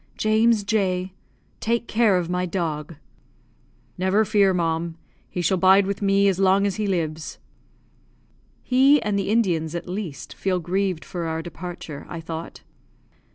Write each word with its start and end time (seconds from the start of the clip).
"James 0.17 0.63
J, 0.63 1.13
take 1.59 1.87
care 1.87 2.17
of 2.17 2.27
my 2.27 2.47
dog." 2.47 2.95
"Never 3.99 4.25
fear, 4.25 4.51
ma'am, 4.51 4.97
he 5.29 5.43
shall 5.43 5.59
bide 5.59 5.85
with 5.85 6.01
me 6.01 6.27
as 6.27 6.39
long 6.39 6.65
as 6.65 6.77
he 6.77 6.87
lives." 6.87 7.37
"He 8.63 8.99
and 9.03 9.19
the 9.19 9.29
Indians 9.29 9.75
at 9.75 9.87
least 9.87 10.33
feel 10.33 10.59
grieved 10.59 11.05
for 11.05 11.27
our 11.27 11.43
departure," 11.43 12.07
I 12.09 12.19
thought. 12.19 12.61